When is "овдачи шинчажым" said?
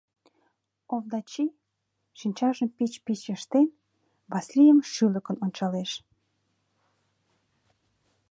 0.95-2.69